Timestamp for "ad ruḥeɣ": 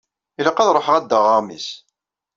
0.59-0.95